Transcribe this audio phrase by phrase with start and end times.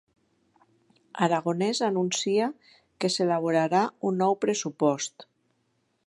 [1.25, 2.47] Aragonès anuncia
[3.05, 3.81] que s'elaborarà
[4.11, 5.27] un nou pressupost